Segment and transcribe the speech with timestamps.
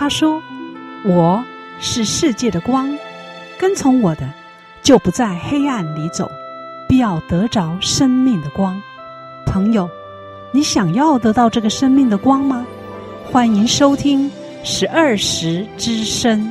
[0.00, 0.42] 他说
[1.04, 1.44] ：“我
[1.78, 2.88] 是世界的光，
[3.58, 4.26] 跟从我的，
[4.82, 6.26] 就不在黑暗里走，
[6.88, 8.80] 必要得着生命的光。”
[9.44, 9.86] 朋友，
[10.52, 12.66] 你想要得到这个生命的光吗？
[13.30, 14.30] 欢迎收听
[14.64, 16.50] 十二时之声。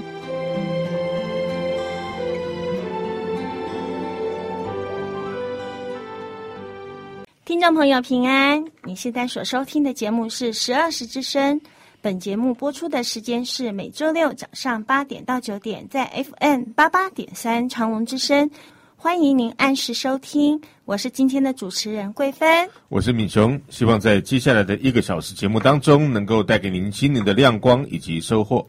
[7.45, 11.59] 听众朋友平安，你现在所收听的节目是十二时之声。
[12.01, 18.49] 本节目播出的时间是每周六早上八点到九点，在 FM 八八点三长隆之声，
[18.95, 20.61] 欢迎您按时收听。
[20.85, 28.65] 我是今天的主持人桂芬，我是敏雄，希望在接下来的一个小时节目当中，能够带给您心灵的亮光以及收获。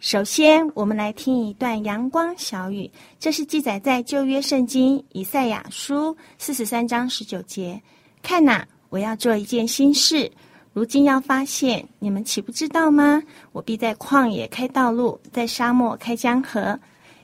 [0.00, 7.80] 首先，我们来听一段阳光小雨，这是记载在旧约圣经以赛亚书四十三章十九节。
[8.22, 10.28] 看呐，我要做一件新事。
[10.76, 13.22] 如今要发现，你们岂不知道吗？
[13.52, 16.78] 我必在旷野开道路，在沙漠开江河。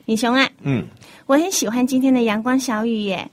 [0.06, 0.86] 李雄啊，嗯，
[1.26, 3.30] 我很喜欢今天的阳光小雨耶，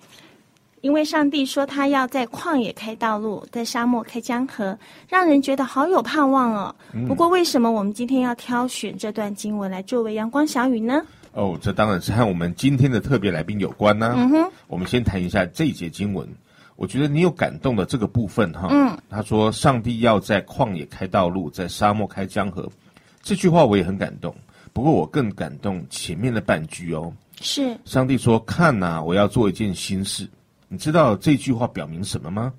[0.81, 6.75] 因为上帝说他要在旷野开道路，在沙漠开江河，让人觉得好有盼望哦。
[6.91, 11.01] 嗯，不过，为什么我们今天要挑选这段经文来作为阳光小雨呢？
[11.31, 14.15] 哦，这当然是和我们今天的特别来宾有关呢，啊。
[14.17, 16.27] 嗯哼，我们先谈一下这一节经文。
[16.79, 22.71] 我觉得你有感动的这个部分哈，嗯，他说上帝要在旷野开道路，在沙漠开江河，
[23.21, 24.33] 这句话我也很感动。
[24.71, 30.25] 不过我更感动前面的半句哦，是上帝说：“看呐，我要做一件新事。”
[30.69, 32.53] 你知道这句话表明什么吗？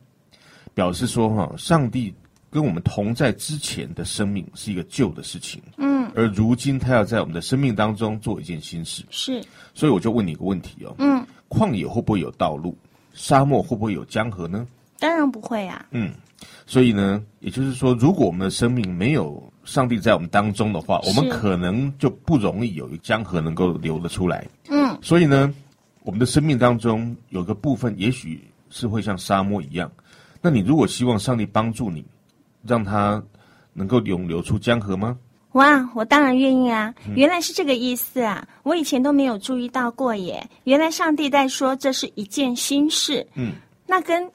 [0.75, 2.15] 表示说哈，上帝
[2.51, 9.43] 跟我们同在之前的生命是一个旧的事情，嗯，而如今他要在我们的生命当中做一件新事，是。
[9.73, 12.77] 所以我就问你一个问题哦，嗯，旷野会不会有道路？
[13.21, 14.67] 沙漠会不会有江河呢？
[14.99, 15.84] 当然不会啊。
[15.91, 16.11] 嗯，
[16.65, 24.49] 所以呢，也就是说，如果我们的生命没有上帝在我们当中的话，我们可能就不容易有一个江河能够流得出来。
[24.71, 25.53] 嗯，所以呢，
[26.03, 29.93] 我们的生命当中有个部分，也许是会像沙漠一样。
[30.41, 32.03] 那你如果希望上帝帮助你，
[32.62, 33.23] 让它
[33.75, 35.19] 能够涌流出江河吗？
[35.53, 36.94] 哇，我当然愿意啊！
[37.16, 38.47] 原来是这个意思啊！
[38.62, 40.49] 我以前都没有注意到过耶。
[40.62, 43.27] 原来上帝在说这是一件心事。
[43.34, 43.55] 嗯，
[43.87, 44.31] 那跟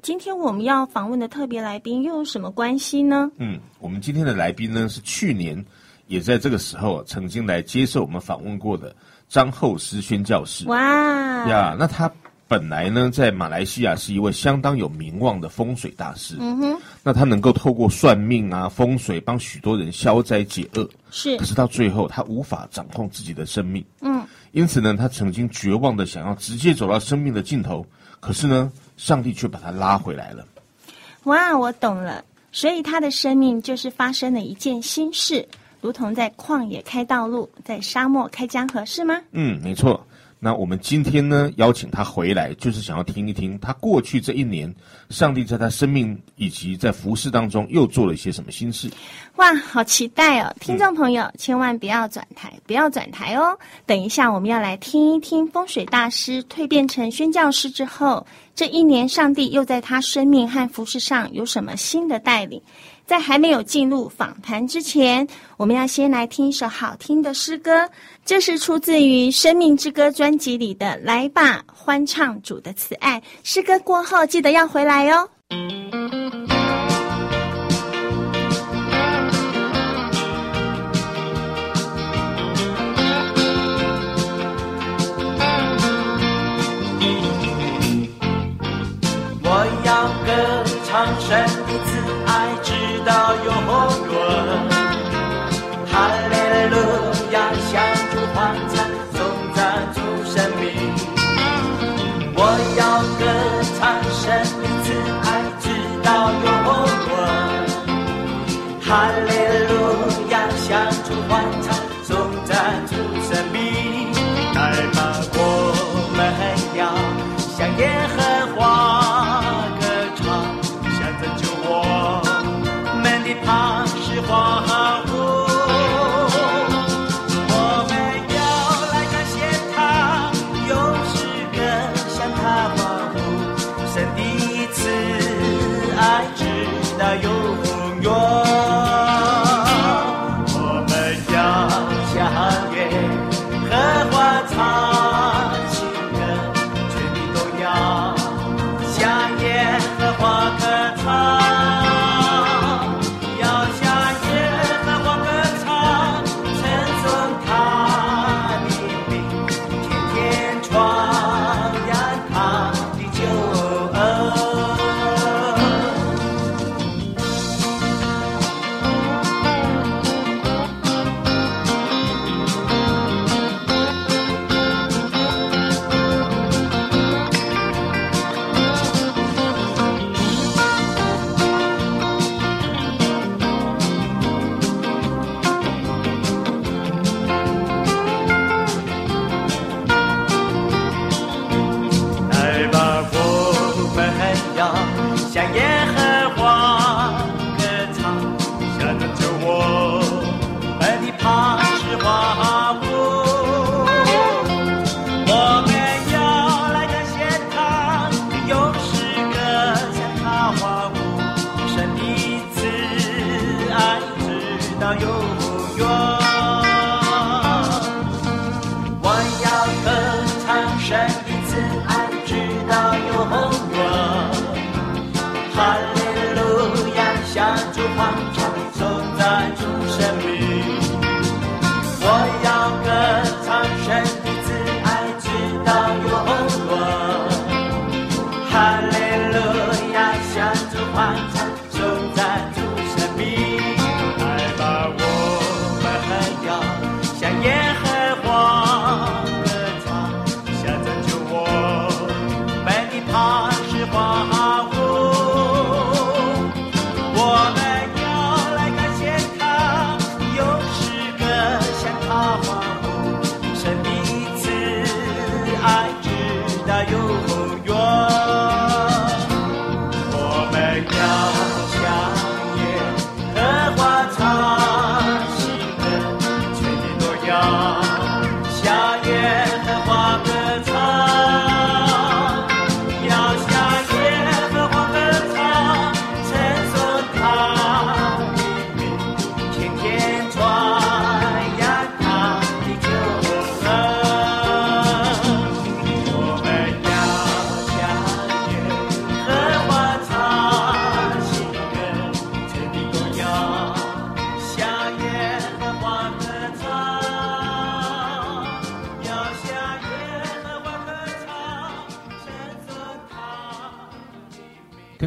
[0.00, 3.30] 今天我们要访问的特别来宾又有什么关系呢？
[3.38, 5.64] 嗯，我们今天的来宾呢是去年
[6.06, 8.94] 也在这个时候曾经来接受我们访问过的
[9.28, 10.68] 张厚思宣教师。
[10.68, 10.78] 哇
[11.48, 12.10] 呀，那他。
[12.46, 16.36] 本来呢，在马来西亚是一位相当有名望的风水大师。
[16.38, 20.88] 嗯哼，那他能够透过算命啊、风水帮许多人消灾解厄。
[21.10, 23.84] 是，可是到最后，他无法掌控自己的生命。
[24.00, 24.22] 嗯，
[24.52, 27.84] 因此呢，他曾经绝望的想要直接走到生命的尽头。
[28.20, 30.46] 可是呢，上帝却把他拉回来了。
[31.24, 32.24] 哇，我懂了。
[32.52, 35.46] 所以他的生命就是发生了一件新事，
[35.80, 39.20] 如同在旷野开道路，在沙漠开江河，是吗？
[39.32, 40.06] 嗯，没错。
[40.38, 44.72] 那我们今天呢，邀请他回来，就是想要听一听他过去这一年，
[45.08, 48.90] 上帝在他生命以及在服饰当中又做了一些什么心事。
[49.36, 50.54] 哇，好期待哦！
[50.60, 53.58] 听众朋友，千万不要转台，不要转台哦。
[53.86, 62.62] 等一下，我们要来听一听风水大师蜕变成宣教师之后，这一年上帝又在他生命和服饰上有什么新的带领。
[63.04, 65.26] 在还没有进入访谈之前，
[65.58, 67.86] 我们要先来听一首好听的诗歌。
[68.24, 73.20] 这是出自于《生命之歌》专辑里的《来吧，欢唱主的慈爱》。
[73.42, 75.28] 诗歌过后，记得要回来哟。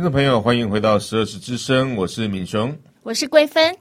[0.07, 2.73] 众朋友，欢迎回到十二时之声，我是敏雄，
[3.03, 3.75] 我是桂芬。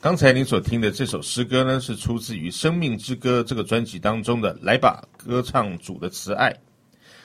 [0.00, 6.52] 刚才您所听的这首诗歌呢，是出自于《生命之歌》这个专辑当中的《来吧，歌唱主的慈爱》。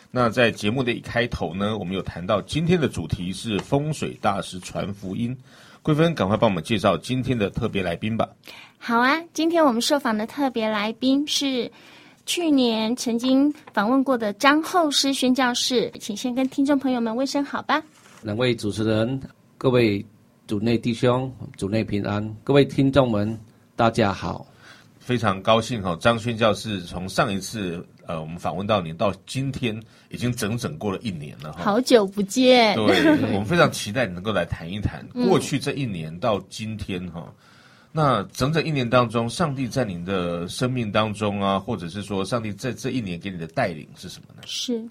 [0.09, 5.38] 那在节目的一开头呢，我们有谈到今天的主题是风水大师传福音。
[5.83, 8.27] 桂芬，赶快帮我们介绍今天的特别来宾吧。
[8.80, 11.71] 好啊，今天我们受访的特别来宾是
[12.25, 17.83] 去年曾经访问过的张厚师宣教士，请先跟听众朋友们问声好吧。
[18.23, 19.19] 两位主持人，
[19.57, 20.03] 各位
[20.47, 23.37] 主内弟兄，主内平安，各位听众们，
[23.75, 24.45] 大家好，
[24.99, 33.01] 非常高兴哈，张宣教士从上一次呃我们访问到您到今天，已经整整过了一年了哈，好久不见，对，
[33.33, 37.33] 我们非常期待能够来谈一谈 过去这一年到今天哈，嗯、
[37.92, 44.42] 那整整一年当中，上帝在您的生命当中啊，或者是说上帝在这一年给你的带领是什么呢？
[44.45, 44.83] 是，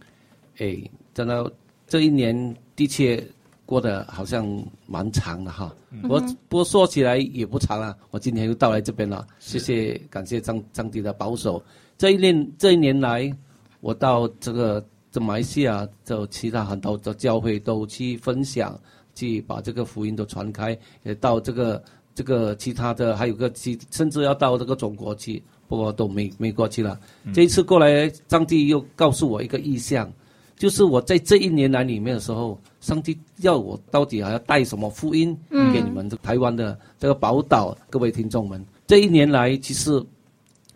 [0.59, 0.79] 哎，
[1.13, 1.53] 真的。
[1.87, 3.23] 这一年的确
[3.65, 4.47] 过得好像
[4.87, 5.75] 蛮长的哈，
[6.09, 7.97] 我不过说起来也不长了。
[8.11, 11.63] 我今天又到来这边了，谢谢感谢张张帝的保守。
[11.99, 13.33] 这一年这一年来，
[13.81, 18.79] 我到这个这马来西亚，就其他很多的教会都去分享，
[19.15, 21.83] 去把这个福音都传开，也到这个
[22.15, 26.99] 这个其他的还有个其甚至要到这个中国去，不过都没没过去了。
[27.33, 30.13] 这一次过来，张帝又告诉我一个意向。
[30.57, 36.09] 就是我在这一年来里面的时候，上帝要我到底还要带什么福音给你们？
[36.09, 40.03] 这台湾的这个宝岛各位听众们，这一年来其实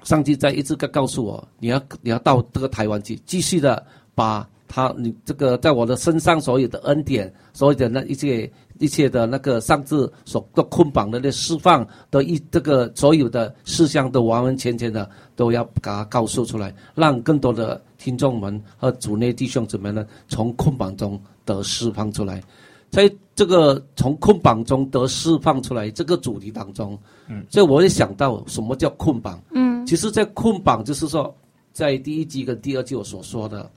[0.04, 3.84] 上帝在一直告告诉我，你要你要到这个台湾去，继续的
[4.14, 17.82] 把他你这个在我的身上所有的恩典，所有的那一切一切的那个上次所的捆绑的那释放的一这个所有的事项都完完全全的都要把它告诉出来，让更多的。
[18.00, 22.42] 听众们和主内弟兄姊妹呢，从捆绑中得释放出来，
[22.88, 26.98] 在这个从捆绑中得释放出来这个主题当中，
[27.28, 31.36] 嗯，所以我也想到什么叫捆绑，嗯，其实，在捆绑就是说，
[31.74, 33.70] 在第一集跟第二集我所说的，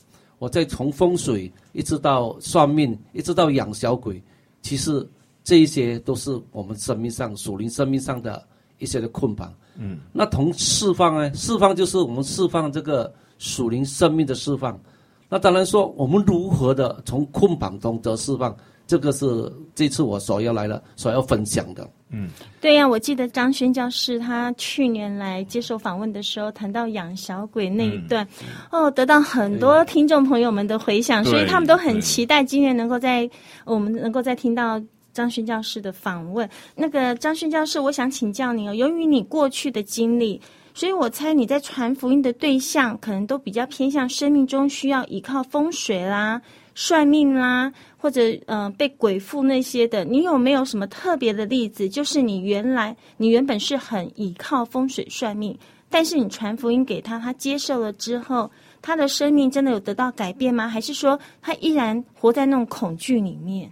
[0.44, 4.22] 我在从风水一直到算命，一直到养小鬼，
[4.62, 5.08] 其实
[5.42, 8.46] 这一些都是我们生命上属灵生命上的
[8.78, 13.10] 一些的捆绑，嗯，那同释放呢，释放就是我们释放这个。
[13.40, 14.80] 属灵生命的释放，
[15.28, 21.90] 那当然说我们如何的从捆绑中得释放，这个是这次我所要来的、所要分享的。
[22.10, 22.30] 嗯，
[22.62, 28.28] 对呀、啊，我记得张宣教师他去年来接受访问的时候，谈到养小鬼那一段，
[28.72, 33.30] 嗯、哦，得到很多听众朋友们的回响，所以他们都很期待今年能够在
[33.66, 34.80] 我们能够再听到
[35.12, 36.48] 张勋教师的访问。
[36.76, 40.40] 那个张勋教师，我想请教你哦，由于你过去的经历。
[40.76, 46.42] 所以我猜你在传福音的对象，可能都比较偏向生命中需要依靠风水啦、
[46.76, 50.04] 算命啦，或者呃被鬼附那些的。
[50.04, 51.88] 你有没有什么特别的例子？
[51.88, 55.58] 就是你原来你原本是很倚靠风水算命，
[55.90, 58.50] 但是你传福音给他，他接受了之后，
[58.82, 60.68] 他的生命真的有得到改变吗？
[60.68, 63.72] 还是说他依然活在那种恐惧里面？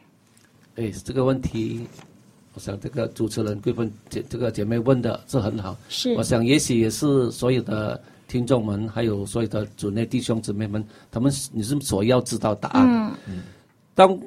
[0.75, 1.85] 哎，这个问题
[2.53, 13.13] 我想这个主持人贵芬姐这个姐妹问的是很好，是，我想也许也是所有的听众们，还有所有的主内弟兄姊妹们，他们你是所要知道答案。
[13.27, 13.41] 嗯，
[13.93, 14.17] 当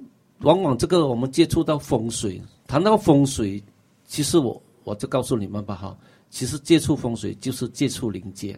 [0.40, 3.62] 往往这个我们接触到风水，谈到风水，
[4.06, 5.96] 其实我我就告诉你们吧哈，
[6.28, 8.54] 其实接触风水就是接触灵界，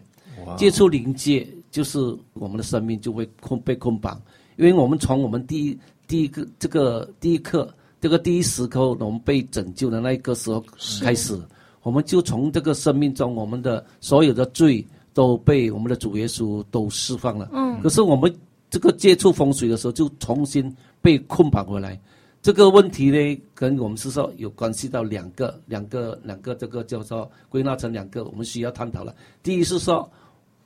[0.57, 1.97] 接触灵界就是
[2.33, 4.21] 我们的生命就会空被捆绑，
[4.57, 5.77] 因为我们从我们第一。
[6.09, 10.63] 第一个这个第一刻，这个第一时刻，我们被拯救的那一个时候
[11.01, 11.37] 开始，
[11.83, 14.87] 我们就从这个生命中，我们的所有的罪
[15.17, 17.49] 都被我们的主耶稣都释放了。
[17.51, 17.81] 嗯。
[17.81, 18.31] 可是我们
[18.69, 20.71] 这个接触风水的时候，就重新
[21.01, 21.99] 被捆绑回来。
[22.43, 29.15] 这个问题呢，跟我们是说有关系到两个、两个、两个，这个叫做归纳成两个，我们需要探讨了。
[29.41, 30.07] 第一是说，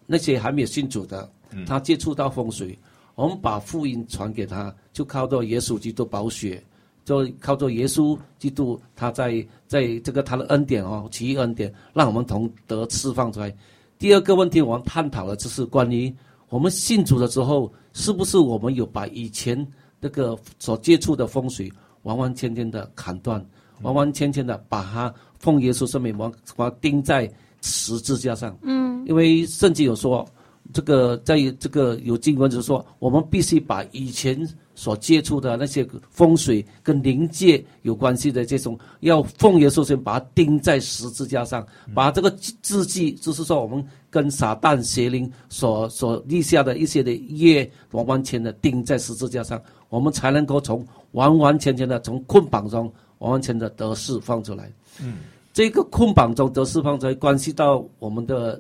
[0.05, 1.31] 那些还没有信主的，
[1.65, 2.77] 他接触到风水。
[2.81, 6.63] 嗯我们把福音传给他，就靠着耶稣基督保血，
[7.03, 13.53] 就靠着耶稣基督，他在在这个他的恩典哦，奇异恩典，让我们同得释放出来。
[14.01, 16.11] 第二个问题，我们探讨的就是关于
[16.49, 19.55] 我们信主的时候，是不是我们有把以前
[19.99, 23.45] 那个所接触的风水完完全全的砍断，
[23.83, 27.31] 完完全全的把它奉耶稣圣名完把它钉在
[27.61, 28.57] 十字架上。
[28.63, 30.27] 嗯，因为圣经有说。
[30.73, 34.47] 这个在这个有经文就是说，我们必须把以前
[34.81, 42.31] 所接触的那些风水跟灵界有关系的这种，要奉耶稣先把它钉在十字架上，把这个
[42.63, 54.73] 字迹，就是说我们跟撒旦邪灵所所立下的一些的业，完完全的钉在十字架上，我们才能够从完完全全的从捆绑中完完全的得释放出来。
[54.99, 55.17] 嗯，
[55.53, 58.59] 这个捆绑中得释放出来，关系到我们的。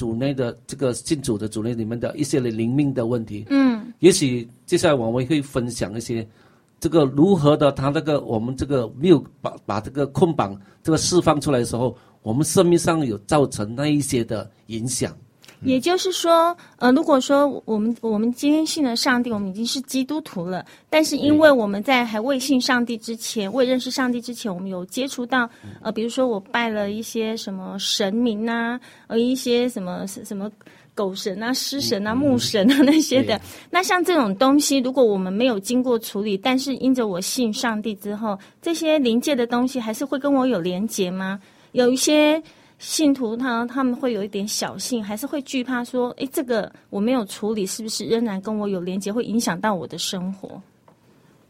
[0.00, 6.26] 主内的这个信主的主内里面的一些的灵命的问题，嗯，也许接下来我们会分享一些
[6.80, 15.14] 这个如何的，他那个我们这个没有把把这个捆绑这个释放出来的时候，我们生命上有造成那一些的影响。
[15.62, 25.48] 也就是说，呃，如果说我们我们今天信了上帝，我们已经是基督徒了，但是因为我们在还未信上帝之前，未认识上帝之前，我们有接触到，
[25.82, 30.50] 呃，比如说我拜了一些什么神明啊，呃，一些什么什么
[30.94, 33.38] 狗神啊、狮神啊、木神啊那些的，
[33.70, 41.38] 那像这种东西，如果我们没有经过处理，但是因着我信上帝之后，这些灵界的东西还是会跟我有连结吗？
[41.72, 42.42] 有一些。
[42.80, 50.60] 信徒他他们会有一点小信，还是会惧怕说：“诶，这个我没有处理，是不是仍然跟我有连接，会影响到我的生活？”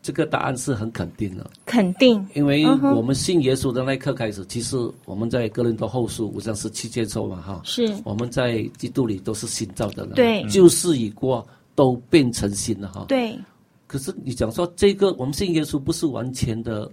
[0.03, 11.47] 这个答案是很肯定的，肯定，因为我们信耶稣的那一刻开始，其实我们在哥林多后书五章十七节说嘛，哈，是我们在基督里都是新造的人，对，旧事已过，
[11.77, 13.39] 都变成新了，哈，对。
[13.87, 16.91] 可是你讲说这个，我们信耶稣不是完全的。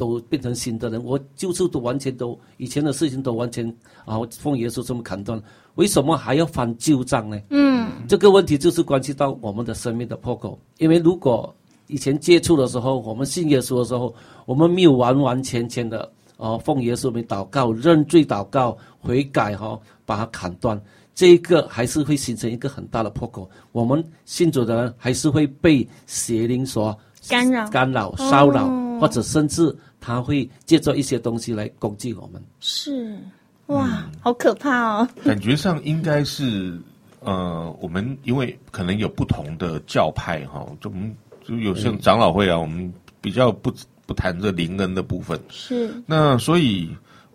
[0.00, 3.68] 都变成新的人，我就是都完全都以前的事情都完全
[4.06, 5.38] 啊，奉耶稣这么砍断，
[5.74, 7.38] 为什么还要翻旧账呢？
[7.50, 10.58] 嗯，这个问题就是关系到我们的生命的破口。
[10.78, 11.54] 因为如果
[11.88, 14.14] 以前接触的时候，我们信耶稣的时候，
[14.46, 20.80] 我们没有完完全全的啊，奉耶稣名祷告、认罪祷告、悔改哈，把它砍断，
[21.14, 23.46] 这一个还是会形成一个很大的破口。
[23.72, 28.66] 我们信主的人还是会被邪灵所干扰、干扰、骚扰，
[28.98, 29.76] 或者甚至。
[30.00, 33.16] 他会借着一些东西来攻击我们，是
[33.66, 35.08] 哇，嗯、好可怕哦！
[35.24, 36.76] 感觉上应该是，
[37.20, 41.14] 呃，我们因为可能有不同的教派哈，就我们
[41.44, 43.72] 就有些长老会啊，我们比较不
[44.06, 46.90] 不谈这灵恩的部分，是那所以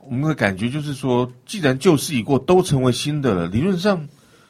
[0.05, 4.05] 我们的感觉就是说，既然旧事已过，都成为新的了，理论上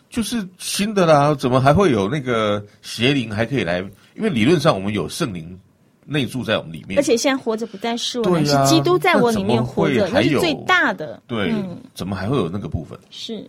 [0.10, 3.80] 就是新的啦，怎么还会有那个邪灵还可以来？
[4.16, 5.60] 因为理论上我们有圣灵。
[6.08, 11.20] 内住在我们里面，而且现在活着不再是我，而是基督在我里面活着，那是最大的。
[11.26, 11.52] 对，
[11.96, 12.98] 怎么还会有那个部分？
[13.10, 13.44] 是，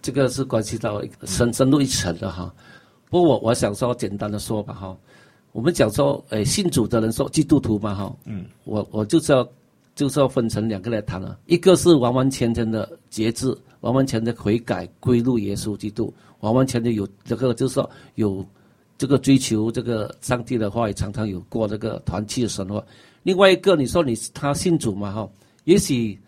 [0.00, 2.54] 这个是关系到深深入一层的哈。
[3.10, 4.96] 不过我我想说简单的说吧哈，
[5.50, 9.44] 我们讲说，诶，信主的人说基督徒嘛哈，嗯，我我就是要
[9.96, 18.46] 就是要分成两个来谈了，一个是完完全全的节制，完完全的悔改归入耶稣基督，完完全全有这个就是说有。
[18.98, 22.84] 这个追求这个上帝的话，也常常有过这个团契的生活。
[23.22, 25.12] 另外一个，你说你他信主嘛？
[25.12, 25.28] 哈，
[25.64, 26.18] 也许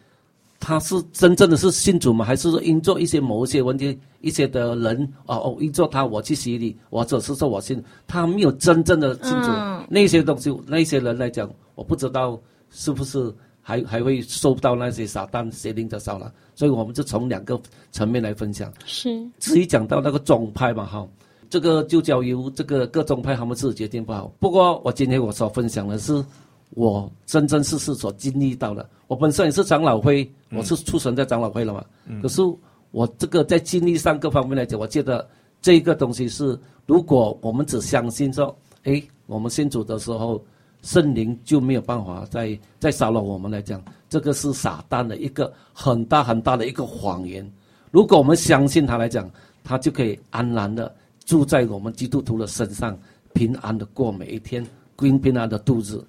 [0.60, 2.24] 他是真正的是信主嘛？
[2.24, 9.48] 还是说因做一些某一些问题，一些的人哦哦，因做他我去洗礼，或者是说我信，他没有真正的信主。
[9.50, 12.38] 嗯、那些东西，那些人来讲，我不知道
[12.70, 13.32] 是不是
[13.62, 16.30] 还还会受到那些撒旦邪灵的骚扰。
[16.54, 17.58] 所以我们就从两个
[17.92, 18.72] 层面来分享。
[18.84, 20.84] 是至于讲到那个宗派嘛？
[20.84, 21.08] 哈。
[21.50, 24.30] 这个就交由这个各宗派他们自己决定不好。
[24.38, 26.24] 不过我今天我所分享的是
[26.70, 28.88] 我真真实实所经历到的。
[29.06, 31.84] 我本身也是长老会，我是出生在长老会了嘛。
[32.06, 32.42] 嗯、可是
[32.90, 35.26] 我这个在经历上各方面来讲，我觉得
[35.62, 40.42] 这个东西是，如果我们只相信说，哎，我们信主的时候，
[40.82, 47.50] 圣灵就没有办法再再骚扰我们来讲，这个是撒旦的一个很大很大的一个谎言。
[47.90, 49.30] 如果我们相信他来讲，
[49.64, 50.94] 他就可以安然的
[51.28, 52.98] 住在我们基督徒的身上，
[53.34, 54.66] 平安的过每一天，
[54.98, 56.00] 平平安的度日。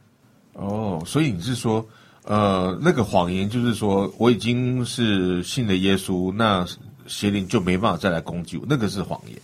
[0.53, 1.85] 哦，所以你是说？
[2.23, 6.65] 呃，那个谎言就是说，我已经是信了耶稣，那
[7.07, 9.35] 邪灵就没办法再来攻击我，那个是谎言。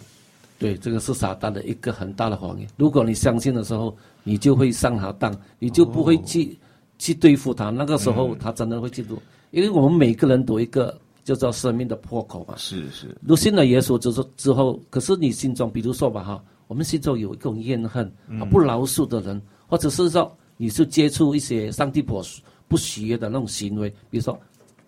[0.59, 2.67] 对，这个是撒旦的一个很大的谎言。
[2.77, 6.55] 如果你相信的时候，你就会上他当，你就不会去、哦、
[6.99, 7.71] 去对付他。
[7.71, 12.55] 那个时候，他真的会记住，嗯、因为我们每个人都有一个叫做生命的破口嘛。
[12.55, 13.13] 是是。
[13.21, 18.09] 如信了耶稣之后之后，可是你心中，比如说吧哈，我们心中有一种怨恨，
[18.39, 22.23] 啊，不饶恕的人，嗯、或者是说你是接触一些上帝不。
[22.67, 24.35] 不喜悦的那种行为，比如说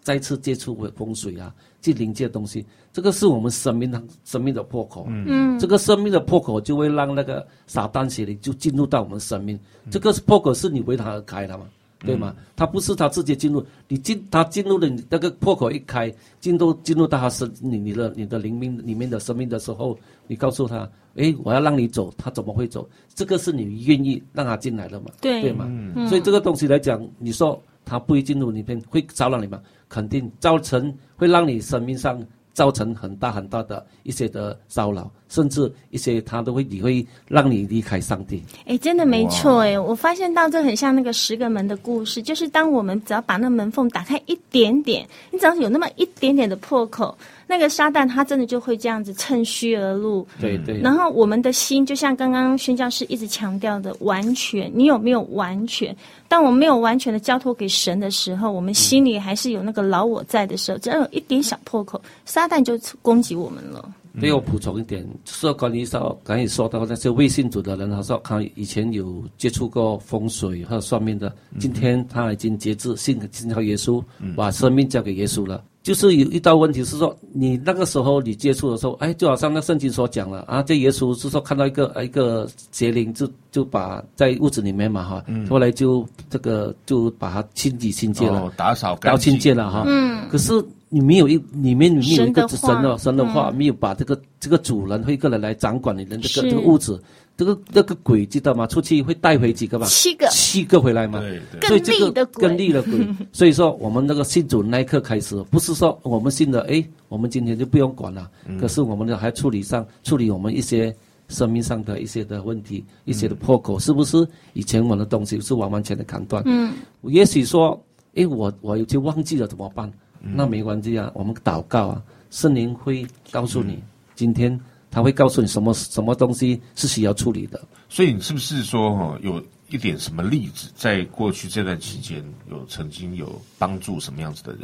[0.01, 5.05] 再次接触风水啊，去临界东西，这个是我们生命的生命的破口。
[5.07, 9.55] 嗯，这个生命的破口就会让那个撒旦邪灵就进入到我们生命。
[9.85, 11.65] 嗯、这个破口是你为他而开的嘛，
[11.99, 12.33] 对吗？
[12.37, 22.87] 嗯、他不是他直接进入，你进他进入了你那个破口一开，进入进入到他生你你的你的灵命里面的生命的时候，你告诉他，哎，我要让你走，他怎么会走？
[23.15, 25.07] 这个是你愿意让他进来的嘛？
[25.21, 25.65] 对对吗？
[25.69, 27.61] 嗯、所以这个东西来讲，你说。
[27.89, 29.61] 他不一进入里面，会骚扰你吗？
[29.87, 38.43] 肯定造成会让你生命上造成很大很大的一些的骚扰，甚至一些他都会你会让你离开上帝。
[38.65, 47.17] 哎，真的没错哎，我发现到这很像那个十个门的故事，就是当我们只要把那门缝打开一点点，你只要有那么一点点的破口。
[47.49, 50.81] 那个撒旦他真的就会这样子趁虚而入，对对。
[50.81, 55.95] 然后我们的心就像刚刚宣教师一直强调的，完全，你有没有完全？
[56.27, 63.89] 当我们没有完全的交托给神的时候，我们心里还是有那个老我在的时候，只要有一点小破口，撒旦就攻击我们了。
[64.19, 74.03] 对，我补充一点，说关于说刚才说到那些微信主的人，他说他以前有接触过风水和算命的，今天他已经节制信信靠耶稣，
[74.35, 75.63] 把生命交给耶稣了。
[75.83, 89.85] 就是有一道问题是说，你那个时候你接触的时候，哎，就好像那圣经所讲了啊，这耶稣是说看到一个一个邪灵，就就把在屋子里面嘛哈，嗯、后来就这个就把它清理清洁了，哦、打扫干净清洁了哈。
[89.87, 90.27] 嗯。
[90.29, 90.51] 可是
[90.89, 97.01] 你没有一里面里面有一个神的神的话，没有把这个这个主人会一个人来掌管你的这个这个屋子。
[97.35, 98.65] 这个那个鬼知道吗？
[98.65, 99.85] 出去会带回几个吧？
[99.85, 101.19] 七个，七个回来嘛。
[101.19, 101.67] 对对。
[101.67, 103.07] 所以这个更厉的鬼。
[103.31, 108.27] 所以说，我们那个信主那一刻开始，不是说我们信的，哎，我们今天就不用管了。
[108.47, 108.57] 嗯。
[108.57, 110.91] 可是我们呢还处理上处理我们一些
[111.27, 114.27] 生命上的一些的问题，一些的破口，是不是？
[114.53, 116.41] 以前我们的东西是完完全的砍断。
[116.47, 116.73] 嗯。
[117.03, 117.79] 也许说，
[118.15, 119.91] 哎，我我有些忘记了怎么办？
[120.21, 123.81] 那没关系啊，我们祷告啊，圣灵会告诉你
[124.15, 124.59] 今天。
[124.89, 134.61] 他会告诉你什么什么东西是需要处理的，所以你是不是说哈，有一点什么例子，在过去这段期间有曾经有帮助什么样子的人？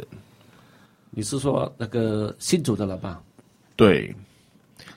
[1.10, 3.22] 你是说那个信主的了吧？
[3.76, 4.12] 对，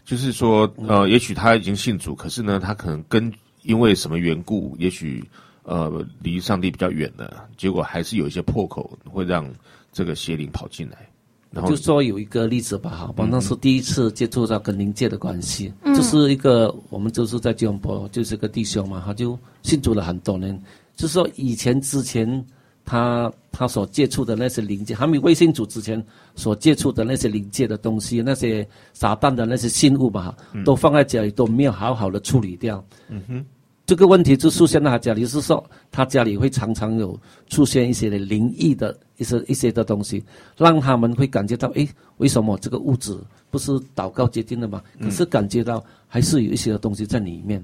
[0.06, 3.32] 就是说呃，也许他已经信主，可是呢，他可能跟
[3.64, 5.24] 因为什么缘故，也许
[5.64, 9.54] 呃离上帝比较远了，结果还是有一些破口，会让
[9.98, 11.10] 这个邪灵跑进来。
[11.50, 20.62] 然后就说有一个例子吧，哈，我那是第一次接触到跟灵界的关系，嗯、就是一个我们就是在吉隆坡，就是个弟兄嘛，他就信主了很多年。
[20.96, 22.46] 就是说以前之前
[22.86, 26.06] 他他所接触的那些灵界，还没未信主之前
[26.36, 32.86] 所接触的那些灵界的东西，那些撒旦的那些信物吧，都放在家里都没有好好的处理掉。
[33.10, 33.44] 嗯哼。
[33.88, 40.22] 这个问题就出现在他家里，是说他家里会常常有出现一些的灵异的一些一些的东西，
[40.58, 43.18] 让他们会感觉到，诶，为什么这个物质
[43.50, 44.84] 不是祷告决定的吗？
[45.00, 47.64] 可是感觉到还是有一些东西在里面。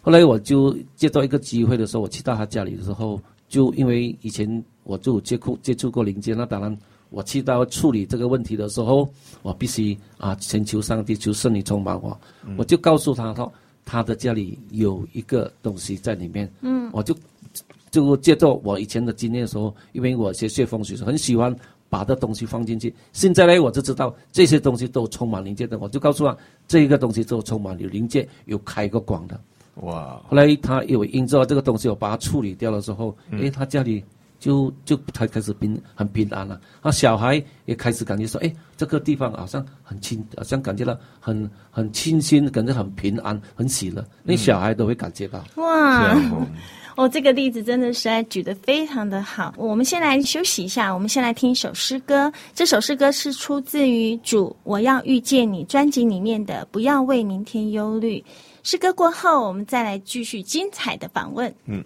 [0.00, 6.74] 后来我就接到一个机会的时候，我去到他家里的时候，就因为以前我就接触接触过灵界，那当然
[7.10, 9.06] 我去到处理这个问题的时候，
[9.42, 12.18] 我必须啊，请求上帝求圣灵充满我，
[12.56, 13.44] 我就告诉他说。
[13.44, 13.52] 他
[14.02, 17.14] 的家里有一个东西在里面，嗯，我就
[17.90, 21.54] 就借着我以前的经验的时候，因为我学学风水，很喜欢
[21.88, 22.92] 把这东西放进去。
[23.12, 29.38] 现在呢，我就知道这些东西都充满灵界的，我就告诉他，这个东西都充满有灵界，有开过光的。
[29.82, 30.20] 哇！
[30.28, 34.02] 后来他有因知道这个东西，我把它处理掉了之后，诶，他家里
[34.44, 36.60] 就就才开始平很平安了。
[36.82, 44.04] 那，小孩也开始感觉说，哎，这个地方好像很清，好像感觉到很很清新，感觉很平安，很喜乐。
[44.22, 45.42] 那小孩都会感觉到。
[45.56, 46.14] 哇。
[46.94, 49.54] 哦，这个例子真的是在举得非常的好。
[49.56, 52.30] 我们先来休息一下，我们先来听一首诗歌。
[52.54, 58.18] 这首诗歌是出自于《主我要遇见你》专辑里面的《不要为明天忧虑》。
[58.62, 61.52] 诗歌过后，我们再来继续精彩的访问。
[61.64, 61.82] 嗯。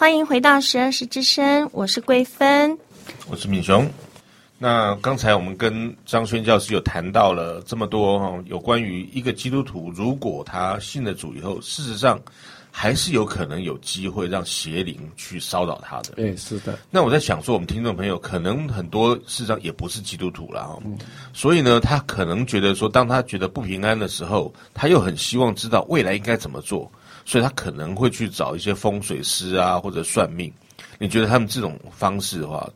[0.00, 2.74] 欢迎回到十二时之声，我是桂芬，
[3.28, 3.86] 我是敏雄。
[4.56, 12.18] 那刚才我们跟张轩教师有谈到了这么多有关于一个基督徒，如果他信了主以后，事实上
[12.70, 16.12] 还是有可能有机会让邪灵去骚扰他的。
[16.12, 16.78] 对，是的。
[16.90, 20.96] 那我在想说，我们听众朋友可能很多事实上也不是基督徒了，嗯，
[21.34, 26.90] 所以呢，他可能觉得说，当他觉得不平安的时候，他又很希望知道未来应该怎么做，
[27.24, 30.52] 所以他可能会去找一些风水师啊，或者算命。
[30.98, 32.68] 你觉得他们这种方式的话，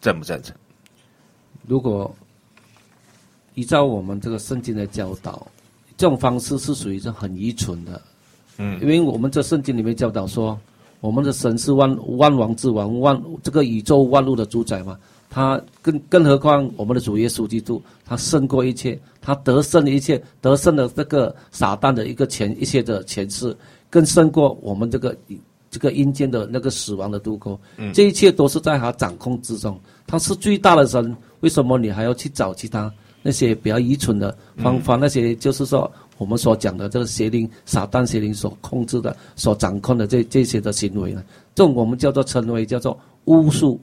[0.00, 0.54] 赞不赞成？
[1.66, 2.12] 如果
[3.54, 5.46] 依照我们这个圣经的教导，
[5.96, 8.00] 这种方式是属于一种很愚蠢的，
[8.58, 10.58] 嗯，因为我们这圣经里面教导说，
[11.00, 23.56] 我们的神是万万王之王，万这个宇宙万物的主宰嘛，他更更何况我们的主耶稣基督，他胜过一切，他得胜的一切，得胜了这个撒旦的一个前一切的权势，
[23.92, 25.16] 更胜过我们这个。
[25.72, 29.80] 这个阴间的那个死亡的渡口，嗯，这一切都是在他掌控之中。
[30.06, 34.96] 他是最大的神，为什么你还要去找其他那些比较愚蠢的方法？
[34.96, 41.24] 嗯、那些就是说我们所讲的这个邪灵、撒旦邪灵所控制的、所掌控的这这些的行为呢？
[41.54, 43.80] 这种我们叫做称为叫做巫术，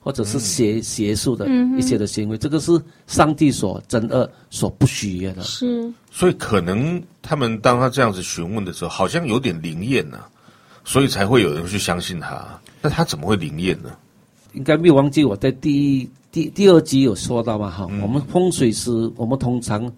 [0.00, 2.36] 或者是邪、嗯、邪术的一些的行为。
[2.36, 2.72] 这个是
[3.06, 5.42] 上帝所真恶、所不喜悦的。
[5.42, 10.18] 是，所以可能他们当他这样子询问的时候，好像有点灵验呢。
[10.82, 13.90] 所以才会有人去相信他，那他怎么会灵验呢？
[14.54, 19.92] 应该没有忘记我在第一第第二集有说到嘛哈、嗯，我们风水师，我们通常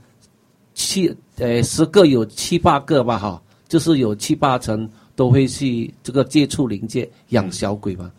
[0.74, 8.10] 七呃十个有七八个吧哈，就是有七八成都会去这个接触灵界养小鬼嘛。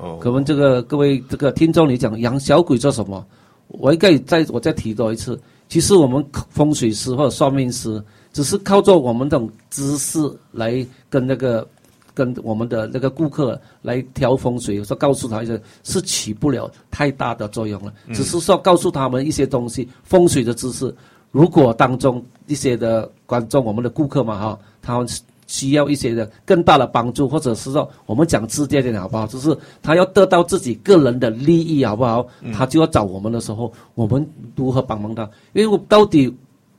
[0.00, 3.24] 哦，可能这个各位这个听众你讲养小鬼做什么？
[3.68, 10.18] 我应该再我再提多一次，其实我们风水师或者算命师只是靠着我们这种知识
[10.52, 11.66] 来跟那个。
[12.12, 20.94] 跟我们的那个顾客来调风水，说告诉他一些是起不了太大的作用了，只是说告诉他们一些东西风水的知识。
[21.30, 25.08] 如果当中一些的观众，我们的顾客嘛哈，他们
[25.50, 29.26] 需要一些的更大的帮助，或者是说我们讲直接点好不好？
[29.26, 32.24] 就是他要得到自己个人的利益好不好？
[32.54, 35.28] 他就要找我们的时候，我们如何帮忙他？
[35.52, 36.32] 因为我到底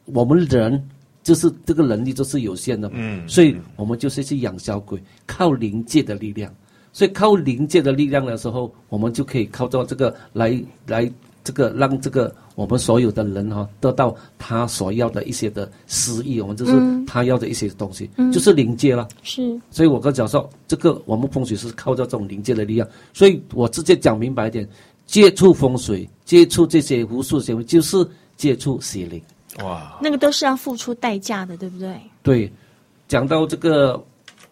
[0.06, 0.82] 我们人。
[1.24, 6.52] 就是这个能力就是有限的嘛，嗯，所以我们就是去养小鬼，靠灵界的力量，
[6.92, 11.08] 所以靠灵界的力量的时候，我们就可以靠到这个来来
[11.44, 16.74] 这个让这个我们所有的人哈得到他所要的一些的私意，我们就是
[17.06, 19.08] 他要的一些东西，嗯、就是灵界了。
[19.24, 24.68] 是，所以我跟讲说，这个我们风水是靠着这种灵界的力量，所以我直接讲明白一点，
[25.06, 29.22] 接触风水，接触这些无数行为，就是接触邪灵。
[29.64, 32.00] 哇，那个都是要付出代价的，对不对？
[32.24, 32.52] 对，
[33.08, 34.02] 讲到这个，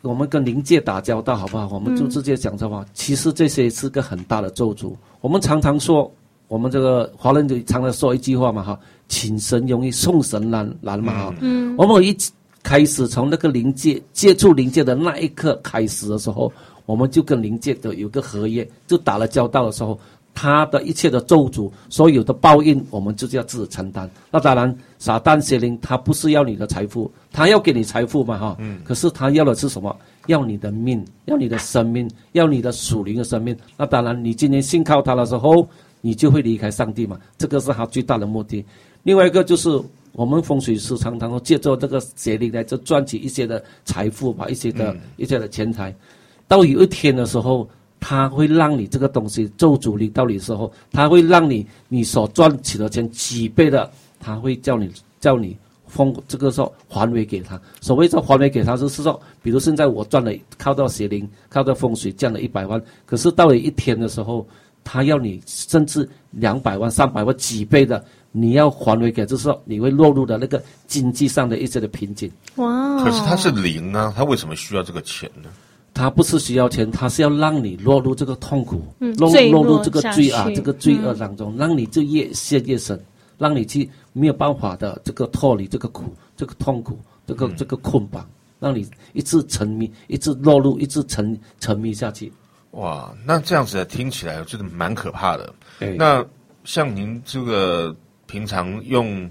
[0.02, 1.70] 我们跟灵界打交道，好不好？
[1.72, 2.86] 我们就直接讲这话。
[2.94, 4.94] 其实这些是个很大的咒诅。
[5.22, 6.12] 我们常常说，
[6.50, 11.36] 我们这个华人就常常说一句话嘛，哈，请神容易送神难难嘛，哈。
[11.40, 11.74] 嗯。
[11.78, 12.14] 我们一
[12.62, 16.52] 开始从那个灵界接触灵界的那一刻开始的时候，
[16.86, 19.98] 我们就跟灵界的有个合约，就打了交道的时候。
[20.32, 24.10] 他的一切的咒诅，所有的报应，我们就是要自己承担。
[24.32, 28.56] 那当然，撒旦邪灵他不是要你的财富，他要给你财富嘛，哈。
[28.60, 28.80] 嗯。
[28.86, 29.94] 可是他要的是什么？
[30.28, 33.58] 要你的命，要你的生命，要你的属灵的生命。
[33.76, 35.68] 那当然，你今天信靠他的时候，
[36.02, 37.20] 你就会离开上帝嘛。
[37.38, 38.66] 这个是他最大的目的。
[39.04, 39.70] 另外一个就是，
[40.12, 45.96] 我们风水师常常借助这个邪灵来就赚取一些的财富吧，一些的、嗯、一些的钱财。
[46.48, 47.70] 到有一天的时候。
[48.02, 55.54] 他会让你这个东西咒诅你到你的时候，他会让你你所赚取的钱几倍的，他会叫你叫你
[55.86, 57.62] 封这个时候还回给他。
[57.82, 64.48] 所谓这还回给他，就是说，比如现在我赚了靠到邪灵，靠到风水赚了一百万，可是到了一天的时候，
[64.92, 72.32] 他要你甚至两百万、三百万几倍的，你要还回给，就是说你会落入的那个经济上的一些的瓶颈。
[72.56, 73.04] 哇！
[73.04, 75.50] 可是他是零啊，他为什么需要这个钱呢？
[75.94, 83.00] 他不是需要钱，他是要让你落入这个痛苦，嗯、落落入这个罪啊，这个罪恶当中，嗯、让你就越陷越深，
[83.38, 86.98] 让你去没有办法的这个脱离这个苦，这个痛苦，
[87.28, 88.28] 这个、嗯、这个捆绑，
[88.60, 92.34] 让你一直沉迷，一直落入，一直沉沉迷下去。
[92.72, 95.54] 哇，那这样子听起来真的蛮可怕的。
[95.98, 96.26] 那
[96.64, 97.96] 像您这个
[98.28, 99.30] 平常用，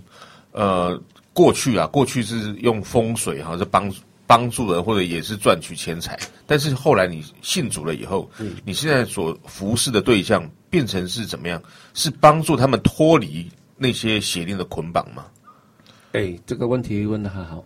[0.52, 1.00] 呃，
[1.32, 3.92] 过去啊，过去是用风水哈，是帮。
[4.28, 6.14] 帮助人或者也是赚取钱财，
[6.46, 11.62] 但是后来你信主了以后，嗯，你现在所服侍的对象变成是怎么样？
[11.94, 15.24] 是帮助他们脱离那些邪灵的捆绑吗？
[16.12, 17.64] 哎，这个问题问的很好。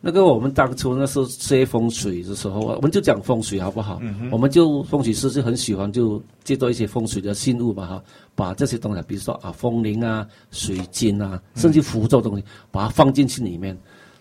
[0.00, 3.98] 那个我们当初那时候学风水的时候，我们就讲风水好不好？
[4.00, 8.02] 嗯、我们就风水师就很喜欢就借助一些风水的信物吧哈，
[8.34, 13.76] 把这些东西，比如说啊风铃啊、水晶啊，甚至符咒东西，把它放进去里面。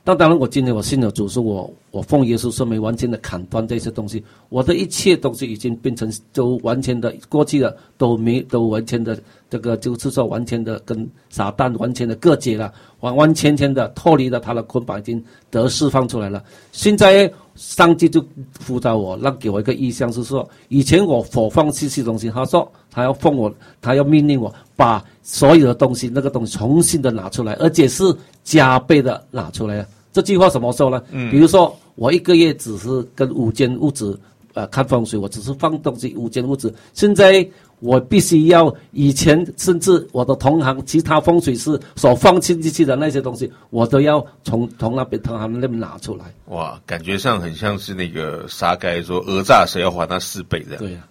[0.09, 16.43] 那当然，我今天我信了主，是我我奉耶稣圣名完全的砍断这些东西，我的一切东西已经变成都完全的过去了，都没都完全的这个就是说完全的跟撒旦完全的隔绝了，完完全全的脱离了他的捆绑，已经得释放出来了。
[16.71, 18.19] 现在上帝就
[18.59, 28.03] 辅导我，让给我一个意向，是说以前我火放弃些东西，他说他要奉我，他要命令我把所有的东西那个东西重新的拿出来，而且是
[28.43, 29.85] 加倍的拿出来。
[30.11, 31.01] 这句话怎么说呢？
[31.11, 34.19] 嗯，比如说我一个月只是跟五间屋子，
[34.53, 36.73] 呃，看风水，我只是放东西五间屋子。
[36.93, 37.47] 现在
[37.79, 46.25] 我必须要以前甚至我的同行其他风水师所放进去的那些东西，我都要从从那边同行那边拿出来。
[46.47, 50.77] 哇，感觉上很像是那个沙该说讹诈谁要还他四倍的。
[50.77, 51.07] 对呀、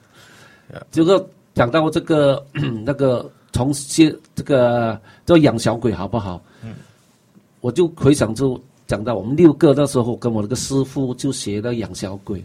[0.74, 2.44] 啊，这个讲到这个
[2.84, 6.42] 那个从些这个叫养小鬼好不好？
[6.64, 6.74] 嗯，
[7.61, 8.61] 我就回想出。
[8.88, 12.42] 讲到我们六个那时候，跟我那个师傅就学了养小鬼，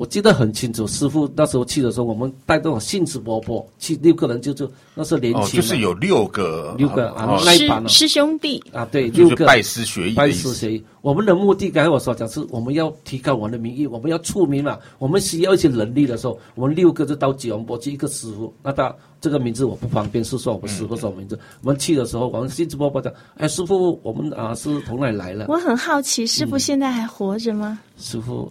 [0.00, 0.86] 我记得很清楚。
[0.86, 10.82] 师傅那时候去的时候，我们带动兴致勃勃去六个人就，就就那时候年轻、哦，就是有六个六个啊，那一班师兄弟啊，对，六个拜师学艺，拜师学艺。
[11.02, 18.96] 我们的目的刚才我所讲是，我们要提高我们的名誉，我们要出名嘛，我们需要一些能力的时候，我们六个就到吉隆坡去一个师傅，那他。
[19.22, 21.38] 这个名字我不方便是说我们师傅什么名字。
[21.60, 27.78] 我们去的时候，我们兴致勃勃讲：“哎，师傅，我们啊是从哪里来了？”我很好奇，师傅现在还活着吗？
[27.82, 28.50] 嗯、师傅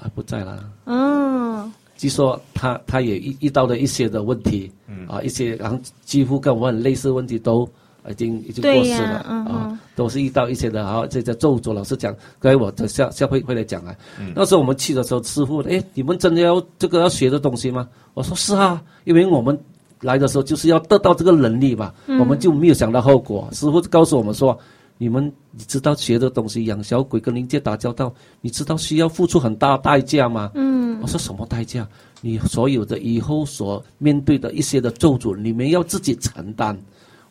[0.00, 0.64] 还不在了。
[0.86, 7.68] 嗯，据说他他也遇遇到了一些的问题，嗯啊，一些然后几乎跟我们很类似的问题都
[8.08, 11.72] 已经已经过世了，嗯啊，都是遇到一些的啊，这叫咒诅。
[11.72, 13.94] 老师讲，刚才我的下下回会来讲啊。
[14.18, 17.88] 嗯、那时候我们去的时候，师傅，哎，你们真的要这个要学的东西吗？
[18.14, 19.58] 我说是啊，因为我们。
[20.00, 23.48] 来的时候就是要得到这个能力吧，嗯、我们就没有想到后果。
[23.52, 24.58] 师傅告诉我们说
[24.96, 31.86] ：“你们你知道学的东西，养小鬼跟灵界打交道，你知道需要付出很大代价吗？”嗯，我说什么代价？
[32.20, 36.78] 你所有的以后所面对的一些的咒诅，你们要自己承担。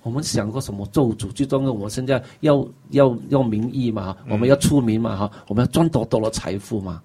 [0.04, 1.32] 我们想过什么咒诅？
[1.32, 7.02] 最重要，我们现在要要要名义嘛，我们要出名嘛，哈，我们要赚多多的财富嘛。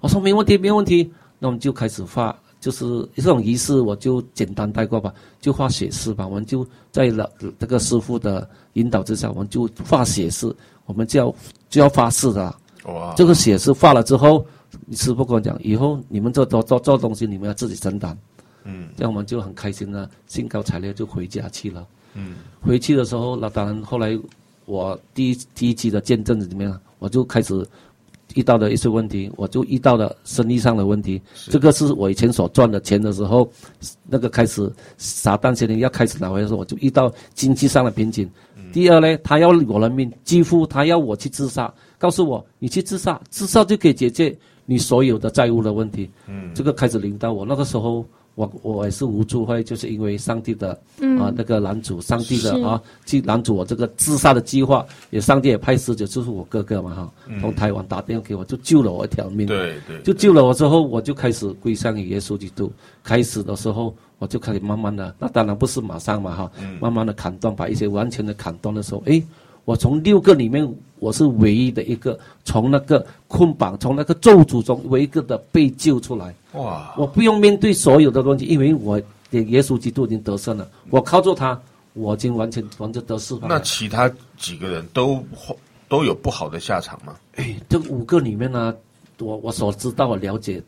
[0.00, 1.12] 我说没问题，没问题。
[1.38, 2.34] 那我们就开始发。
[2.66, 6.26] 就是这种仪式，我就简单带过吧，就画血誓吧。
[6.26, 10.52] 我们就在了这个师傅的引导之下，我们就画血誓，
[10.84, 11.32] 我们就要
[11.70, 12.52] 就要发誓的。
[12.86, 13.14] 哇！
[13.16, 14.44] 这个血誓画了之后，
[14.90, 18.18] 师傅跟我讲，以后你们做做做做东西，你们要自己承担。
[18.64, 21.86] 嗯，这样我们就很开心了，兴高采烈就回家去了。
[22.14, 24.18] 嗯，回去的时候，那当然后来
[24.64, 27.64] 我第一第一期的见证里面，我就开始。
[28.36, 31.20] 遇到的一些问题，我就遇到了生意上的问题。
[31.50, 33.50] 这个是我以前所赚的钱的时候，
[34.08, 38.30] 那个开始撒旦先生要开始拿回来的时候，我就遇到经济上的瓶颈。
[38.72, 46.10] 第二呢，他要我的命，几乎他要我去自杀，告诉我你去自杀，自杀就可以解决你所有的债务的问题。
[46.28, 48.04] 嗯，这个开始领导我那个时候。
[48.36, 59.46] 我我也是无助，会就是因为上帝的、嗯、啊那个男主，上帝的啊去男主我这个自杀的计划，也上帝也派使者，就是我哥哥嘛哈，从台湾打电话给我，就救了我一条命。
[59.46, 62.70] 对对，就救了我之后，我就开始归向于耶稣基督。
[63.02, 69.24] 开始的时候，我就开始慢慢的，那当然不是马上嘛哈，慢慢的砍断，把一些完全的砍断的时候，诶。
[69.66, 70.66] 我从六个里面，
[71.00, 76.32] 我是唯一的一个从那个捆绑、从那个咒诅中唯一的被救出来。
[76.52, 76.94] 哇！
[76.96, 78.98] 我不用面对所有的东西，因为我
[79.30, 80.66] 的耶稣基督已经得胜了。
[80.88, 81.60] 我靠着他，
[81.94, 83.50] 我已经完全完全得释放。
[83.50, 84.08] 那其他
[84.38, 85.20] 几个人都
[85.88, 87.16] 都有不好的下场吗？
[87.34, 88.72] 哎，这五个里面呢，
[89.18, 90.62] 我我所知道、我了解。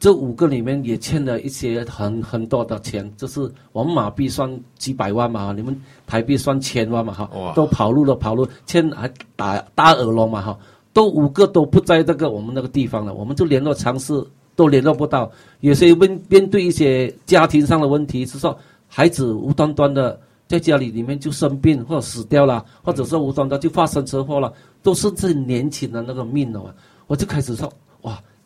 [0.00, 3.38] 这五个里面也欠了一些很很多的钱，就是
[3.72, 10.58] 我们马币算几百万嘛，你们台币算千万嘛，哈，都跑路了，跑路，欠还打大耳窿嘛，哈，
[10.94, 14.26] 都五个都不在这个我们那个地方了，我们就联络尝试
[14.56, 15.30] 都联络不到，
[15.60, 24.50] 有些面面对一些家庭上的问题，是说孩子无端端的在家里里面就生病或者死掉了，或者说无端端就发生车祸了，
[24.82, 26.72] 都是这年轻的那个命了嘛，
[27.06, 27.70] 我就开始说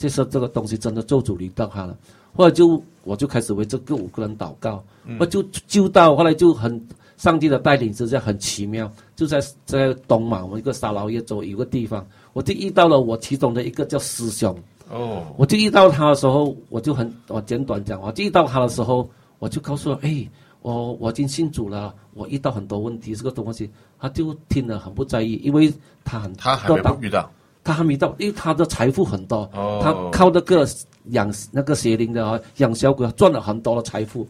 [0.04, 0.08] 哇。
[0.08, 1.96] 这时候这个东西真的做主临到他了，
[2.36, 4.84] 后来就我就开始为这个五个人祷告，
[5.18, 6.78] 我就就到后来就很
[7.16, 14.54] 上帝的带领之下很奇妙，就在在东马我们一个沙劳越州有个地方，我就遇到了我其中的一个叫师兄，
[14.90, 20.28] 哦，我就遇到他的时候，我就很我简短讲，我就遇到他的时候，我就告诉他，哎，
[20.60, 25.72] 我我已经信主了，我遇到很多问题，这个东西，他就听了很不在意，因为
[26.04, 27.30] 他很他还没遇到。
[27.64, 30.68] 他还没到，因为他的财富很多，哦、他靠那个
[31.06, 34.28] 养那个邪灵的啊，养小鬼赚了很多的财富。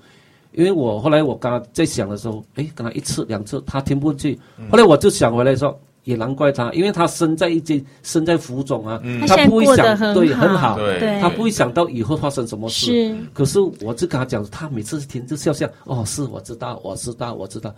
[0.53, 12.87] 因为我后来我刚刚在想的时候，哎，跟他一次两次他听不进去，后来我就想回来说，也难怪他，因为他身在一间身在福中啊，嗯、他不会想很对很好，对他不会想到以后发生什么事。
[12.87, 17.75] 是，可是我就跟他讲，他每次听就笑笑，哦，是我知道，我知道，我知道。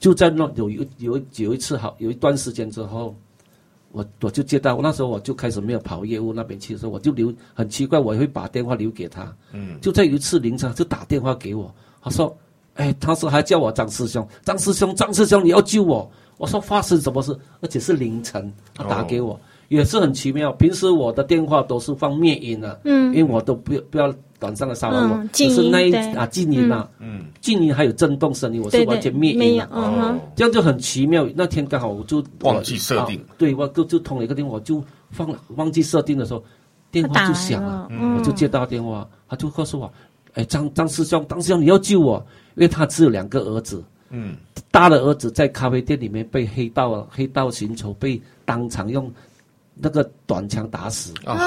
[0.00, 3.14] 就在那有一有有一次好有一段时间之后。
[3.96, 9.34] 我我就接到，那时候我就开始没有跑业务那边去的时候，我就留很奇怪，我也会把电话留给他。
[9.52, 12.36] 嗯，就在有一次凌晨就打电话给我，他说
[12.76, 20.52] ：“哎，他说还叫我张师兄，张师兄，张师兄，你要救我。”我说：“发生什么事？”而且是凌晨，他打给我，哦、也是很奇妙。
[20.52, 24.12] 平时我的电话都是放灭音的，嗯，因为我都不不要。
[24.38, 31.26] 短暂的骚扰我，嗯、就是那一啊静音嘛，嗯，静音还有震动声音，我是完全灭音的，哦，这样就很奇妙。
[31.34, 36.44] 那天刚好我就忘记设定，啊、对我就就通了一个电话，我就放忘记设定的时候，
[36.90, 39.90] 电话就响了，了我就接到电话，他就告诉我，
[40.34, 42.18] 哎，张张师兄，张师兄你要救我，
[42.56, 44.36] 因为他只有两个儿子，嗯，
[44.70, 49.10] 大的儿子在咖啡店里面被黑道黑道寻仇，被当场用
[49.78, 51.38] 那个短枪打死啊，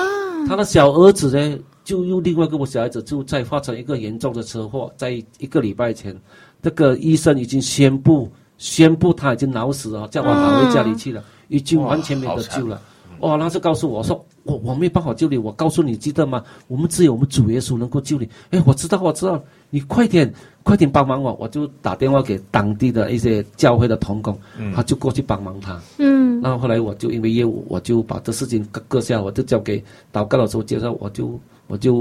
[0.48, 1.60] 他的小儿子呢？
[1.84, 5.10] 就又另外一个我小孩子就在发生一个严重的车祸，在
[5.40, 6.16] 一个礼拜前，
[6.62, 12.80] 这个医生已经宣布宣布他已经脑死了，叫我跑回家里去了，已经完全没得救了。
[13.22, 16.44] 哇，那就告诉我说，我我没办法救你，我告诉你记得吗？
[16.68, 18.30] 我们只有我们主耶稣能够救你。
[18.52, 20.32] 哎，我知道我知道，你快点
[20.64, 24.38] 快点帮忙我，我就打电话给当地的一些教会的同工，
[24.76, 25.80] 他就过去帮忙他。
[25.98, 31.40] 嗯，然后后来我就因为业务，我就把这事情搁下，我就交给祷告的时候介绍，我就。
[31.72, 31.98] 我就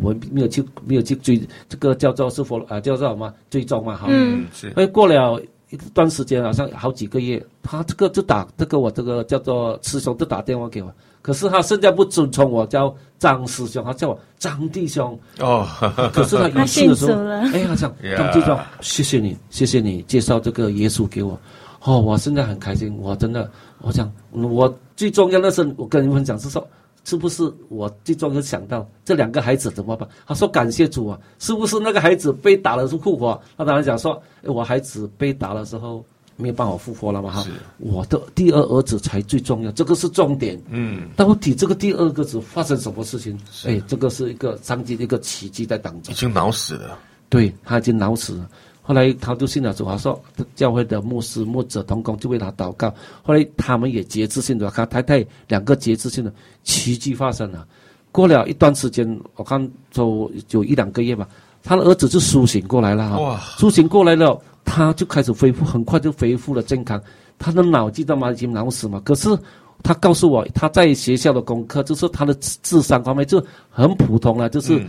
[0.00, 10.92] 我没有去没有去追这个叫做是否啊叫做什么追踪嘛哈，嗯是，哎过了一段时间好像好几个月，他这个就打这个我这个叫做师兄就打电话给我，
[11.22, 15.66] 可是他现在不尊称我叫张师兄，他叫我张弟兄哦，
[16.12, 21.38] 可是他有事的时候，哎他讲张弟兄谢谢你谢谢你介绍这个耶稣给我，
[21.84, 23.50] 哦我现在很开心，我真的
[23.80, 26.66] 我想我最重要的是我跟你们讲是说。
[27.04, 30.08] 是不是我最终有想到这两个孩子怎么办？
[30.24, 31.18] 他说感谢主啊！
[31.40, 33.36] 是不是那个孩子被打了是复活？
[33.58, 36.04] 他当然讲说，我孩子被打的时候
[36.36, 37.46] 没有办法复活了嘛哈。
[37.78, 40.60] 我的第二儿子才最重要，这个是重点。
[40.68, 41.08] 嗯。
[41.16, 43.38] 到底这个第二个子发生什么事情？
[43.66, 46.12] 哎，这个是一个上帝的一个奇迹在当中。
[46.12, 46.98] 已经脑死了。
[47.28, 48.48] 对，他已经脑死了。
[48.84, 50.20] 后来他就信了主，他说
[50.56, 52.92] 教会的牧师、牧者同工就为他祷告。
[53.22, 57.64] 后来他们也节制性的，他太太两个节制性的奇迹发生了。
[58.10, 61.28] 过了一段时间，我看就就一两个月吧，
[61.62, 63.18] 他的儿子就苏醒过来了。
[63.20, 63.40] 哇！
[63.56, 67.00] 苏醒过来了，他就开始恢复，很快就恢复了健康。
[67.38, 68.30] 他的脑记得吗？
[68.30, 69.00] 已经脑死嘛。
[69.04, 69.36] 可是
[69.82, 74.78] 他告诉我，他在学校的功课就是他的智商方面就很普通了，就是。
[74.78, 74.86] 嗯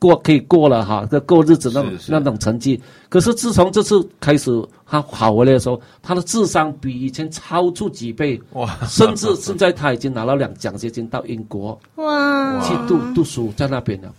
[0.00, 2.80] 过可以过了哈，这过日子那种那种成绩。
[3.08, 8.78] 可是自从这次开始他好回来的时候，他的智商比以前超出几倍哇！
[8.86, 14.14] 甚至现在他已经拿了两奖学金到英国哇去读读书在那边了。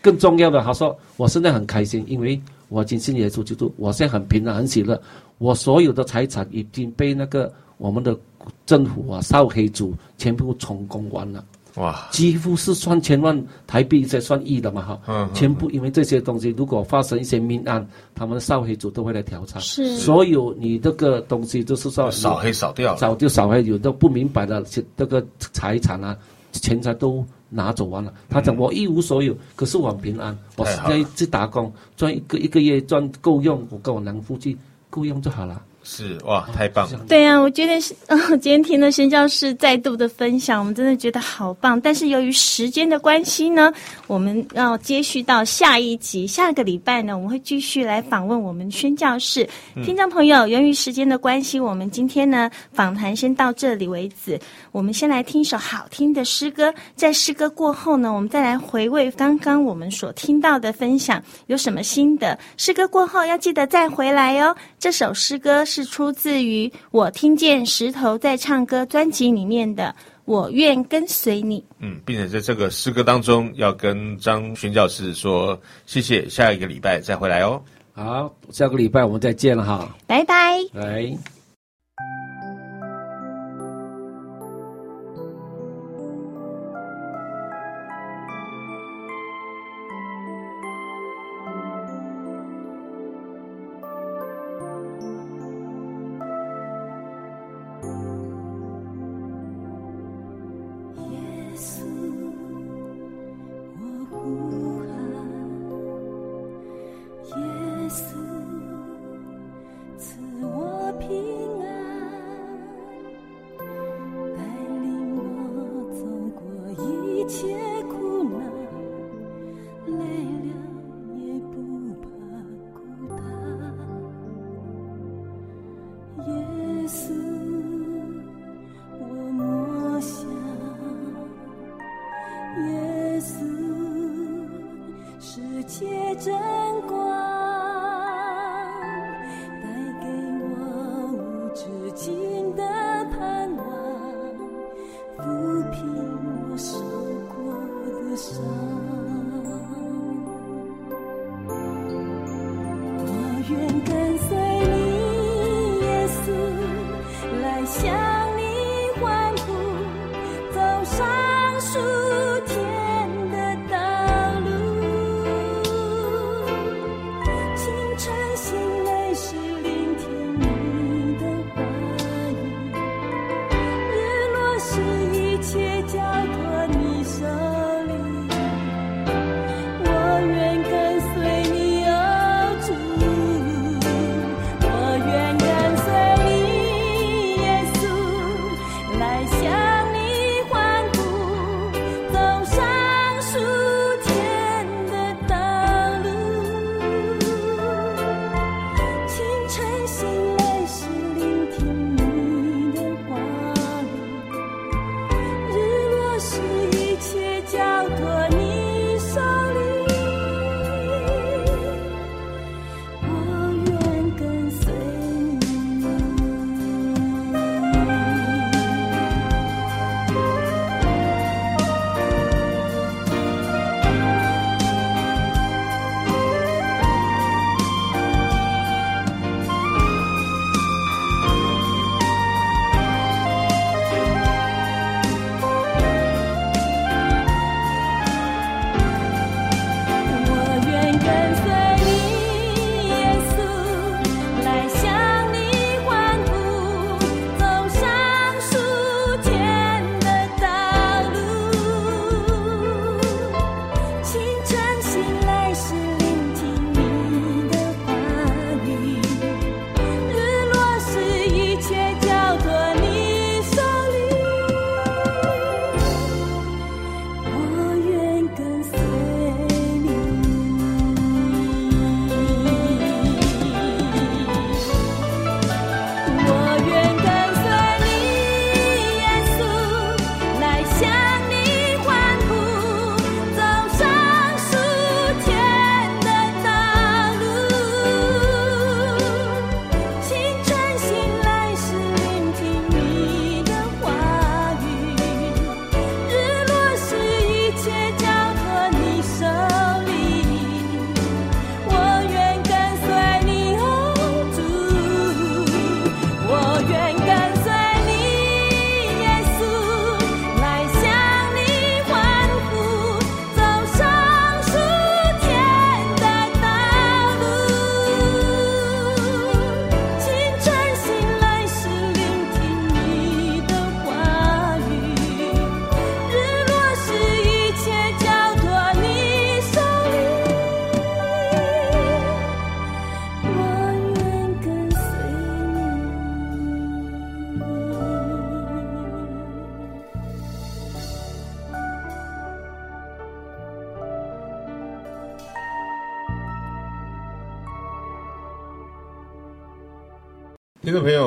[0.00, 2.40] 更重要的，他说我现在很开心，因为
[2.74, 5.00] 我已经信耶稣基督，我现在很平安很喜乐。
[5.38, 8.18] 我所有的财产已经被那个我们的
[8.66, 11.44] 政府啊扫黑组全部充公完了。
[11.76, 24.64] 哇，几乎是算千万台币才算亿的嘛哈，嗯，全部因为这些东西，如果发生一些命案，他们的扫黑组都会来调查，是，所有你这个东西就是说扫黑扫掉，扫就扫黑，有的不明白的
[24.96, 26.16] 这个财产啊，
[26.52, 27.24] 钱财都
[27.54, 28.12] 拿走完了。
[28.28, 34.56] 他讲我一无所有，可是我很平安，我现在去打工赚一个一个月赚够用，我跟我男夫妻
[34.90, 35.62] 够用就好了。
[35.84, 36.98] 是哇，太棒了！
[37.06, 41.78] 对呀、啊，我觉得是，嗯， 今天听了宣教士再度的分享，我们真的觉得好棒。
[41.78, 43.70] 但是由于时间的关系呢，
[44.06, 49.46] 我们要接续到下一集，下个礼拜呢，我们会继续来访问我们宣教士。
[49.84, 54.40] 听众朋友，由于时间的关系，我们今天呢访谈先到这里为止。
[54.72, 62.38] 我们先来听一首好听的诗歌，在诗歌过后呢，我们再来回味刚刚我们所听到的分享有什么心得。
[62.56, 64.56] 诗歌过后要记得再回来哦。
[64.78, 65.62] 这首诗歌。
[65.74, 69.92] 是出自于我听见石头在唱歌专辑里面的
[70.24, 71.60] 《我愿跟随你》。
[71.80, 77.60] 嗯，并且在这个诗歌当中，要跟张宣教士说谢谢，下一个礼拜再回来哦。
[77.92, 80.58] 好，下个礼拜我们再见了哈，拜拜。
[80.72, 81.33] 来。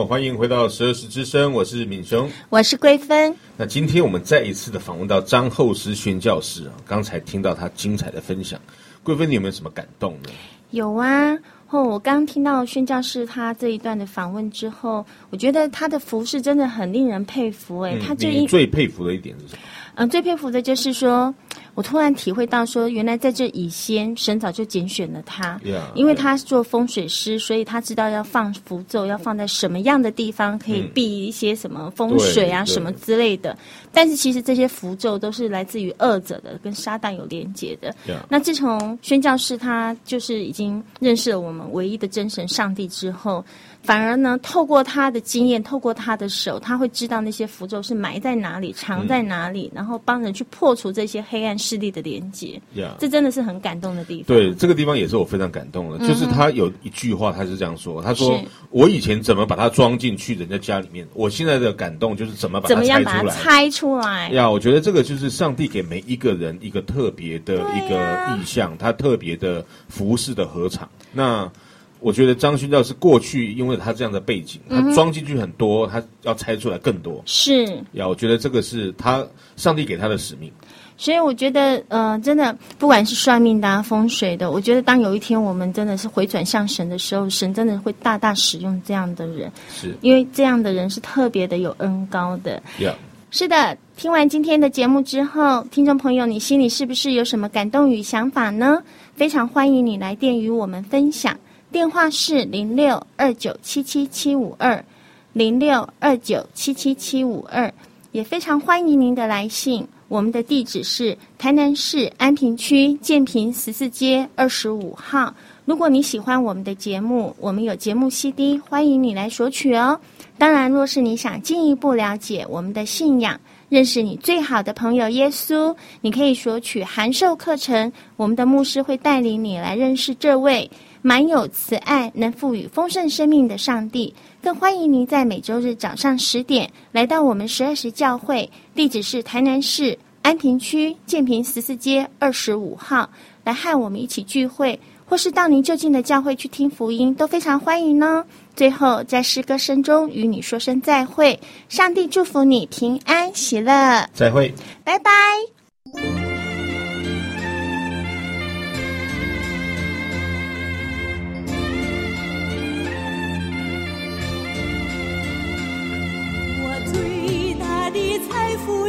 [0.08, 3.36] 欢迎回到十二时之声，我是敏雄，我是桂芬。
[3.58, 8.58] 那今天我们再一次的访问到张厚思宣教师啊，刚才听到他精彩的分享，
[9.04, 10.30] 桂芬，你有没有什么感动呢？
[10.72, 11.38] 有啊，
[11.72, 17.92] 哦，我刚听到宣教士他这一段的访问之后，我觉得他的服饰真的很令人佩服诶。
[17.92, 19.60] 哎、嗯，他最最佩服的一点是什么？
[19.96, 21.36] 嗯，最佩服的就是说，
[21.78, 33.56] 我突然体会到说，原来在这以先，神早就拣选了他，yeah, 因为他是做风水师所以他知道要放符咒要放在什么样的地方，可以避一些什么风水啊、嗯、什么之类的。
[33.94, 37.96] 但是其实这些符咒都是来自于恶者的，跟撒旦有连结的。
[38.08, 38.26] Yeah.
[38.28, 43.46] 那自从宣教士他就是已经认识了我们唯一的真神上帝之后。
[43.84, 52.62] 反而呢，透过他的经验，透过他的手，他会知道那些符咒是埋在哪里，藏在哪里，嗯、然后帮人去破除这些黑暗势力的连接。
[52.76, 52.92] Yeah.
[52.98, 54.28] 这真的是很感动的地方。
[54.28, 55.98] 对，这个地方也是我非常感动的。
[56.00, 58.40] 嗯、就是他有一句话，他是这样说：“他说
[58.70, 64.30] 我以前怎么把它装进去人家家里面，我现在的感动就是怎么把它拆出来。”怎么样把它拆出来？
[64.30, 70.88] 呀，我觉得这个就是上帝给每一个人一个特别的一个意象，他特别的服饰的合场。
[71.12, 71.52] 那。
[72.00, 77.24] 我觉得张勋教是过去，因为他这样的背景，他装进去很多，他要拆出来更多。
[77.26, 80.52] 是呀，我觉得这个是他上帝给他的使命。
[80.98, 89.52] 所以我觉得，呃，真的不管是算命的、啊、风水的，我觉得当有一天我们真的是回转向神的时候，神真的会大大使用这样的人。
[89.72, 92.62] 是，因为这样的人是特别的有恩高的。
[92.80, 92.96] Yeah.
[93.30, 93.78] 是的。
[93.96, 98.84] 听完今天的节目之后，听众朋友，你心里是不是有什么感动与想法呢？
[99.16, 101.36] 非常欢迎你来电与我们分享。
[101.72, 104.86] 电话是零六二九七七七五二，
[105.34, 107.74] 零六二九七七七五二，
[108.12, 109.88] 也非常欢迎您的来信。
[110.08, 115.34] 我们的地址是台南市安平区建平十四街二十五号。
[115.66, 120.00] 如果你喜欢我们的节目，我们有节目 CD，欢迎你来索取哦。
[120.38, 123.38] 当然，若是你想进一步了解我们的信仰，
[123.68, 127.92] 认识你最好的朋友耶稣，你可以索取函授课程。
[128.16, 130.70] 我们的牧师会带领你来认识这位。
[131.08, 143.10] 满有慈爱、能赋予丰盛生命的上帝，更欢迎您在每周日早上十点来到我们十二时教会，地址是台南市安平区建平十四街二十五号，
[143.46, 148.26] 来和我们一起聚会，或是到您就近的教会去听福音，都非常欢迎呢。
[148.54, 151.40] 最后，在诗歌声中与你说声再会，
[151.70, 154.54] 上帝祝福你平安喜乐，再会，
[154.84, 155.12] 拜拜。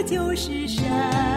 [0.08, 1.27] 就是山，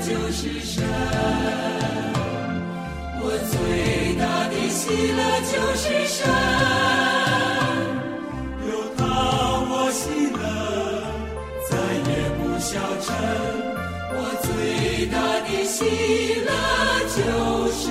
[0.00, 0.84] 就是神，
[3.20, 4.80] 我最大的喜
[5.12, 6.16] 乐就是神，
[8.68, 9.00] 有他
[9.68, 10.00] 我喜
[10.32, 10.40] 乐，
[11.68, 11.70] 再
[12.08, 12.70] 也不消
[13.02, 13.06] 沉。
[14.14, 14.46] 我最
[15.06, 15.76] 大的喜
[16.46, 16.48] 乐
[17.16, 17.18] 就
[17.72, 17.82] 是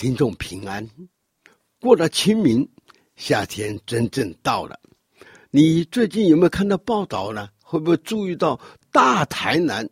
[0.00, 0.88] 听众平安，
[1.78, 2.66] 过了清明，
[3.16, 4.80] 夏天真正到了。
[5.50, 7.50] 你最近有没有看到报道呢？
[7.62, 8.58] 会不会注意到
[8.90, 9.86] 大台南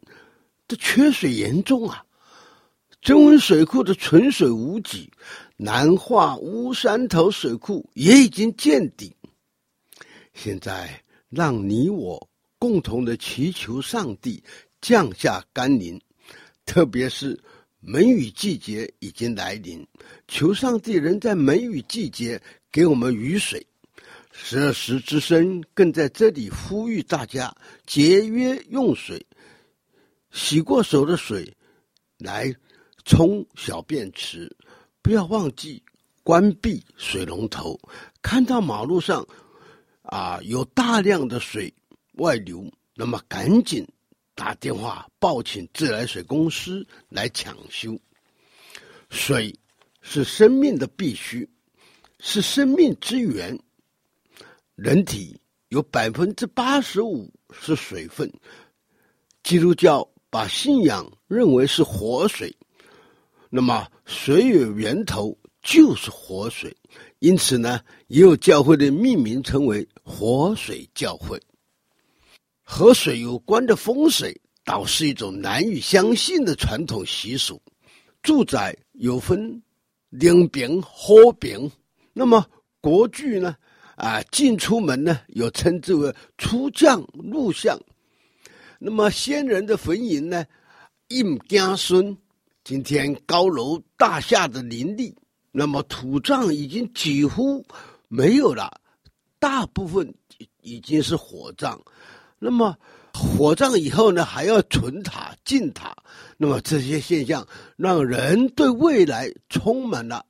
[0.67, 2.07] 的缺水严重啊？
[3.03, 5.13] 中文水库的存水无几，
[5.59, 9.15] 南化乌山头水库也已经见底。
[10.33, 14.43] 现在让你我共同的祈求上帝
[14.81, 16.01] 降下甘霖，
[16.65, 17.39] 特别是。
[17.81, 19.87] 梅雨季节已经来临，
[20.27, 22.41] 求上帝仍在梅雨季节
[22.73, 23.65] 给我们雨水。
[24.33, 27.55] 十二时之声更在这里呼吁大家
[27.87, 29.25] 节约用水，
[30.31, 31.57] 洗过手的水
[32.19, 32.55] 来
[33.05, 34.55] 冲小便池，
[35.03, 35.83] 不要忘记
[36.23, 37.79] 关闭水龙头。
[38.23, 39.27] 看到马路上
[40.03, 41.73] 啊有大量的水
[42.15, 43.87] 外流，那么赶紧。
[44.39, 47.99] 打电话报请自来水公司来抢修。
[49.11, 49.53] 水
[50.01, 51.51] 是生命的必须，
[52.21, 53.59] 是生命之源。
[54.77, 55.37] 人体
[55.71, 58.33] 有百分之八十五是水分。
[59.43, 62.57] 基督教把信仰认为是活水，
[63.51, 66.77] 那么水有源头就是活水，
[67.19, 71.43] 因此呢，也有教会的命名称为活水教会。
[72.71, 77.59] 和水有关的风水，倒是一种难以相信的传统习俗。
[78.23, 79.61] 住宅有分
[80.11, 81.59] 两边、后边，
[82.13, 82.45] 那么
[82.83, 83.57] 国剧呢？
[83.97, 87.77] 啊，进出门呢，有称之为出将入相。
[88.79, 90.45] 那么先人的坟茔呢，
[91.09, 92.15] 应家孙。
[92.65, 95.17] 今天高楼大厦的林立，
[95.51, 97.65] 那么土葬已经几乎
[98.09, 98.79] 没有了，
[99.39, 100.15] 大部分
[100.61, 101.81] 已经是火葬。
[102.41, 102.79] 那么
[103.13, 105.97] 火葬以后呢，还要存塔、进塔，
[106.37, 107.45] 那么这些现象
[107.77, 110.25] 让人对未来充满了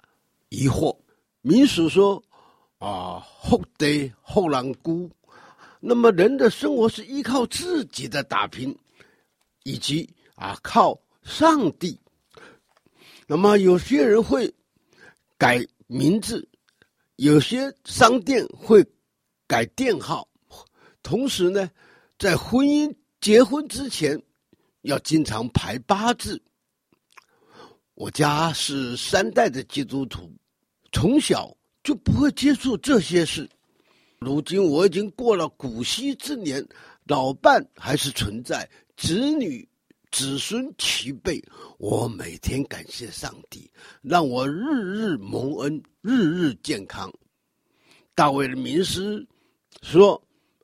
[0.48, 0.96] 疑惑。
[1.42, 2.22] 民俗说
[2.78, 5.10] 啊，福地福人居，
[5.80, 8.74] 那么人的生活是依靠自己的打拼，
[9.64, 12.00] 以及啊靠上帝。
[13.26, 14.50] 那么有些人会
[15.36, 16.48] 改名字，
[17.16, 18.82] 有些商店会
[19.46, 20.26] 改店号，
[21.02, 21.70] 同时呢。
[22.18, 24.20] 在婚姻结婚之前，
[24.82, 26.42] 要经常排八字。
[27.94, 30.28] 我家是三代的基督徒，
[30.90, 33.48] 从小就不会接触这些事。
[34.18, 36.66] 如今我已经过了古稀之年，
[37.04, 39.68] 老伴还是存在，子女
[40.10, 41.40] 子孙齐备。
[41.78, 43.70] 我每天感谢上帝，
[44.02, 47.12] 让我日日蒙恩，日日健康。
[48.16, 49.24] 大卫的名师
[49.82, 50.20] 说：“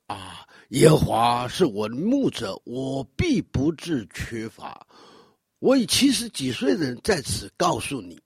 [0.07, 4.85] 啊。”耶和华是我的牧者，我必不致缺乏。
[5.59, 8.19] 我以七十几岁的人在此告诉你，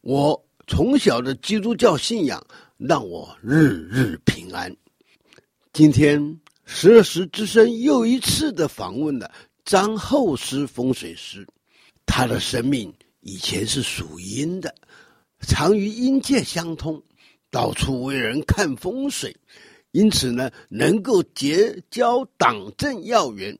[0.00, 2.44] 我从小的基督教信仰
[2.76, 4.74] 让我日日平安。
[5.72, 9.30] 今天十二时之声又一次的访问了
[9.64, 11.46] 张厚师风水师，
[12.04, 14.74] 他的生命以前是属阴的，
[15.40, 17.00] 常与阴界相通，
[17.50, 19.34] 到处为人看风水。
[19.94, 23.56] 因此呢，能够结交党政要员，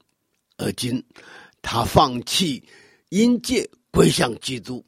[0.56, 1.00] 而今
[1.62, 2.60] 他放弃
[3.10, 4.84] 阴界，归向基督，